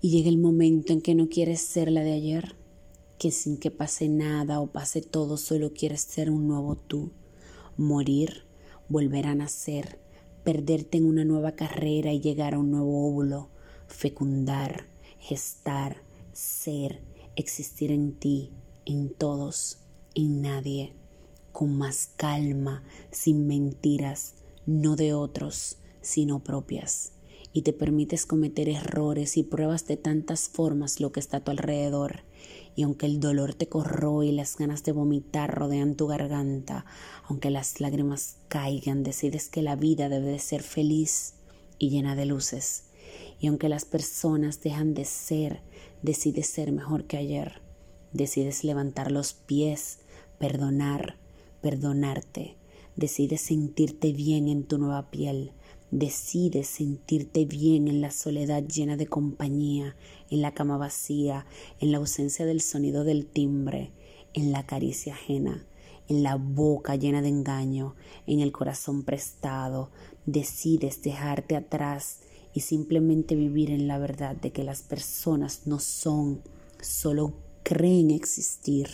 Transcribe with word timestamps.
Y 0.00 0.10
llega 0.10 0.28
el 0.28 0.38
momento 0.38 0.92
en 0.92 1.00
que 1.00 1.16
no 1.16 1.28
quieres 1.28 1.60
ser 1.60 1.90
la 1.90 2.02
de 2.02 2.12
ayer, 2.12 2.54
que 3.18 3.32
sin 3.32 3.58
que 3.58 3.72
pase 3.72 4.08
nada 4.08 4.60
o 4.60 4.68
pase 4.68 5.02
todo 5.02 5.36
solo 5.36 5.72
quieres 5.72 6.02
ser 6.02 6.30
un 6.30 6.46
nuevo 6.46 6.76
tú, 6.76 7.10
morir, 7.76 8.44
volver 8.88 9.26
a 9.26 9.34
nacer, 9.34 9.98
perderte 10.44 10.98
en 10.98 11.06
una 11.06 11.24
nueva 11.24 11.52
carrera 11.52 12.12
y 12.12 12.20
llegar 12.20 12.54
a 12.54 12.60
un 12.60 12.70
nuevo 12.70 13.08
óvulo, 13.08 13.48
fecundar, 13.88 14.86
gestar, 15.18 15.96
ser, 16.32 17.02
existir 17.34 17.90
en 17.90 18.12
ti, 18.12 18.52
en 18.84 19.12
todos, 19.12 19.78
en 20.14 20.42
nadie, 20.42 20.92
con 21.50 21.76
más 21.76 22.10
calma, 22.16 22.84
sin 23.10 23.48
mentiras, 23.48 24.36
no 24.64 24.94
de 24.94 25.12
otros, 25.12 25.78
sino 26.02 26.44
propias 26.44 27.17
y 27.52 27.62
te 27.62 27.72
permites 27.72 28.26
cometer 28.26 28.68
errores 28.68 29.36
y 29.36 29.42
pruebas 29.42 29.86
de 29.86 29.96
tantas 29.96 30.48
formas 30.48 31.00
lo 31.00 31.12
que 31.12 31.20
está 31.20 31.38
a 31.38 31.44
tu 31.44 31.50
alrededor. 31.50 32.24
Y 32.76 32.82
aunque 32.82 33.06
el 33.06 33.20
dolor 33.20 33.54
te 33.54 33.68
corroe 33.68 34.26
y 34.26 34.32
las 34.32 34.56
ganas 34.56 34.84
de 34.84 34.92
vomitar 34.92 35.52
rodean 35.52 35.96
tu 35.96 36.06
garganta, 36.06 36.84
aunque 37.24 37.50
las 37.50 37.80
lágrimas 37.80 38.36
caigan, 38.48 39.02
decides 39.02 39.48
que 39.48 39.62
la 39.62 39.76
vida 39.76 40.08
debe 40.08 40.26
de 40.26 40.38
ser 40.38 40.62
feliz 40.62 41.34
y 41.78 41.90
llena 41.90 42.14
de 42.14 42.26
luces. 42.26 42.84
Y 43.40 43.48
aunque 43.48 43.68
las 43.68 43.84
personas 43.84 44.60
dejan 44.60 44.94
de 44.94 45.04
ser, 45.04 45.62
decides 46.02 46.46
ser 46.46 46.70
mejor 46.72 47.04
que 47.04 47.16
ayer. 47.16 47.62
Decides 48.12 48.62
levantar 48.62 49.10
los 49.10 49.32
pies, 49.32 50.00
perdonar, 50.38 51.16
perdonarte. 51.60 52.56
Decides 52.96 53.40
sentirte 53.40 54.12
bien 54.12 54.48
en 54.48 54.64
tu 54.64 54.78
nueva 54.78 55.10
piel 55.10 55.52
Decides 55.90 56.68
sentirte 56.68 57.46
bien 57.46 57.88
en 57.88 58.00
la 58.00 58.10
soledad 58.10 58.62
llena 58.62 58.96
de 58.96 59.06
compañía, 59.06 59.96
en 60.30 60.42
la 60.42 60.52
cama 60.52 60.76
vacía, 60.76 61.46
en 61.80 61.92
la 61.92 61.98
ausencia 61.98 62.44
del 62.44 62.60
sonido 62.60 63.04
del 63.04 63.26
timbre, 63.26 63.92
en 64.34 64.52
la 64.52 64.66
caricia 64.66 65.14
ajena, 65.14 65.66
en 66.08 66.22
la 66.22 66.36
boca 66.36 66.96
llena 66.96 67.22
de 67.22 67.28
engaño, 67.28 67.94
en 68.26 68.40
el 68.40 68.52
corazón 68.52 69.02
prestado. 69.02 69.90
Decides 70.26 71.00
dejarte 71.02 71.56
atrás 71.56 72.20
y 72.52 72.60
simplemente 72.60 73.34
vivir 73.34 73.70
en 73.70 73.88
la 73.88 73.98
verdad 73.98 74.36
de 74.36 74.50
que 74.50 74.64
las 74.64 74.82
personas 74.82 75.66
no 75.66 75.78
son, 75.78 76.42
solo 76.80 77.32
creen 77.62 78.10
existir 78.10 78.88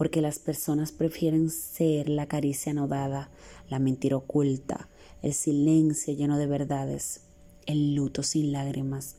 porque 0.00 0.22
las 0.22 0.38
personas 0.38 0.92
prefieren 0.92 1.50
ser 1.50 2.08
la 2.08 2.26
caricia 2.26 2.72
anodada, 2.72 3.30
la 3.68 3.78
mentira 3.78 4.16
oculta, 4.16 4.88
el 5.22 5.34
silencio 5.34 6.14
lleno 6.14 6.38
de 6.38 6.46
verdades, 6.46 7.20
el 7.66 7.94
luto 7.94 8.22
sin 8.22 8.52
lágrimas, 8.52 9.16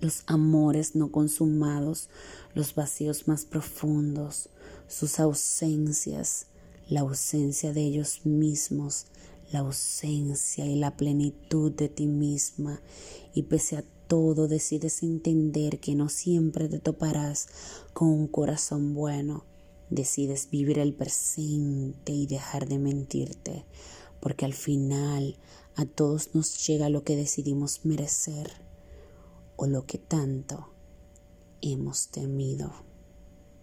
los 0.00 0.22
amores 0.26 0.94
no 0.94 1.10
consumados, 1.10 2.08
los 2.54 2.74
vacíos 2.74 3.26
más 3.26 3.44
profundos, 3.44 4.48
sus 4.86 5.18
ausencias, 5.18 6.46
la 6.88 7.00
ausencia 7.00 7.72
de 7.72 7.82
ellos 7.82 8.24
mismos, 8.24 9.06
la 9.52 9.60
ausencia 9.60 10.66
y 10.66 10.76
la 10.76 10.96
plenitud 10.96 11.72
de 11.72 11.88
ti 11.88 12.06
misma, 12.06 12.80
y 13.34 13.42
pese 13.42 13.76
a 13.76 13.84
todo 14.06 14.48
decides 14.48 15.02
entender 15.02 15.80
que 15.80 15.94
no 15.94 16.08
siempre 16.08 16.68
te 16.68 16.78
toparás 16.78 17.48
con 17.92 18.08
un 18.08 18.26
corazón 18.26 18.94
bueno, 18.94 19.44
decides 19.90 20.48
vivir 20.50 20.78
el 20.78 20.94
presente 20.94 22.12
y 22.12 22.26
dejar 22.26 22.68
de 22.68 22.78
mentirte, 22.78 23.64
porque 24.20 24.44
al 24.44 24.54
final 24.54 25.36
a 25.76 25.84
todos 25.86 26.34
nos 26.34 26.66
llega 26.66 26.88
lo 26.88 27.04
que 27.04 27.16
decidimos 27.16 27.84
merecer 27.84 28.50
o 29.56 29.66
lo 29.66 29.86
que 29.86 29.98
tanto 29.98 30.72
hemos 31.60 32.08
temido. 32.08 32.87